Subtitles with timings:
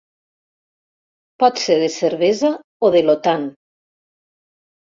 [1.43, 2.51] Pot ser de cervesa
[2.89, 3.47] o de l'Otan.